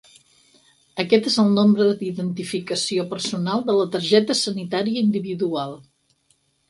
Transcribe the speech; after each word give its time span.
Aquest 1.01 1.27
és 1.31 1.35
el 1.43 1.51
nombre 1.57 1.85
d'identificació 1.99 3.05
personal 3.11 3.63
de 3.69 3.75
la 3.81 3.85
targeta 3.97 4.37
sanitària 4.41 5.05
individual. 5.09 5.77